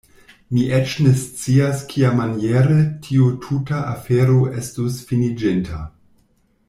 Mi 0.55 0.61
eĉ 0.77 0.93
ne 1.07 1.11
scias 1.23 1.83
kiamaniere 1.91 2.77
tiu 3.09 3.27
tuta 3.45 3.83
afero 3.93 4.39
estus 4.63 4.97
finiĝinta. 5.11 5.85